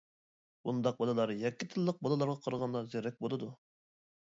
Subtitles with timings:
[0.69, 3.55] بۇنداق بالىلار يەككە تىللىق بالىلارغا قارىغاندا زېرەك بولىدۇ.